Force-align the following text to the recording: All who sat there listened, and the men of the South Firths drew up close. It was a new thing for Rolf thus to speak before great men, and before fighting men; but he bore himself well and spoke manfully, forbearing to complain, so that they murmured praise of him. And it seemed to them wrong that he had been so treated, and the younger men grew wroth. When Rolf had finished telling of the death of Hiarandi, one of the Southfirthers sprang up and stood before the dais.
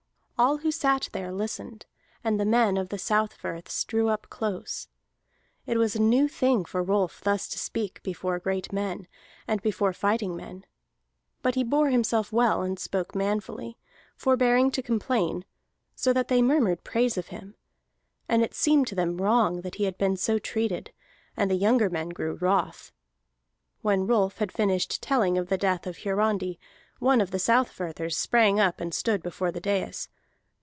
All 0.39 0.57
who 0.57 0.71
sat 0.71 1.07
there 1.11 1.31
listened, 1.31 1.85
and 2.23 2.39
the 2.39 2.45
men 2.45 2.75
of 2.75 2.89
the 2.89 2.97
South 2.97 3.31
Firths 3.35 3.83
drew 3.83 4.09
up 4.09 4.25
close. 4.31 4.87
It 5.67 5.77
was 5.77 5.95
a 5.95 6.01
new 6.01 6.27
thing 6.27 6.65
for 6.65 6.81
Rolf 6.81 7.21
thus 7.21 7.47
to 7.49 7.59
speak 7.59 8.01
before 8.01 8.39
great 8.39 8.73
men, 8.73 9.07
and 9.47 9.61
before 9.61 9.93
fighting 9.93 10.35
men; 10.35 10.65
but 11.43 11.53
he 11.53 11.63
bore 11.63 11.91
himself 11.91 12.31
well 12.33 12.63
and 12.63 12.79
spoke 12.79 13.13
manfully, 13.13 13.77
forbearing 14.15 14.71
to 14.71 14.81
complain, 14.81 15.45
so 15.95 16.11
that 16.11 16.27
they 16.27 16.41
murmured 16.41 16.83
praise 16.83 17.19
of 17.19 17.27
him. 17.27 17.53
And 18.27 18.41
it 18.41 18.55
seemed 18.55 18.87
to 18.87 18.95
them 18.95 19.17
wrong 19.21 19.61
that 19.61 19.75
he 19.75 19.83
had 19.83 19.99
been 19.99 20.17
so 20.17 20.39
treated, 20.39 20.91
and 21.37 21.51
the 21.51 21.55
younger 21.55 21.87
men 21.87 22.09
grew 22.09 22.33
wroth. 22.41 22.91
When 23.83 24.07
Rolf 24.07 24.39
had 24.39 24.51
finished 24.51 25.03
telling 25.03 25.37
of 25.37 25.49
the 25.49 25.57
death 25.59 25.85
of 25.85 25.97
Hiarandi, 25.97 26.59
one 26.97 27.21
of 27.21 27.29
the 27.29 27.37
Southfirthers 27.37 28.17
sprang 28.17 28.59
up 28.59 28.81
and 28.81 28.91
stood 28.91 29.21
before 29.21 29.51
the 29.51 29.61
dais. 29.61 30.09